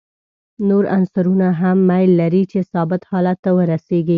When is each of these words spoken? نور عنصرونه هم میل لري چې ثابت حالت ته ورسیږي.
نور 0.67 0.83
عنصرونه 0.93 1.47
هم 1.61 1.77
میل 1.89 2.11
لري 2.21 2.43
چې 2.51 2.59
ثابت 2.73 3.01
حالت 3.09 3.37
ته 3.43 3.49
ورسیږي. 3.57 4.09